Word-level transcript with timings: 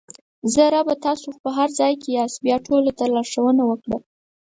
زه: 0.53 0.63
ربه 0.73 0.95
تاسې 1.05 1.27
خو 1.33 1.39
په 1.45 1.49
هر 1.57 1.69
ځای 1.79 1.93
کې 2.01 2.09
یاست 2.17 2.37
بیا 2.45 2.57
ټولو 2.67 2.89
ته 2.97 3.03
لارښوونه 3.13 3.63
وکړه! 3.65 3.97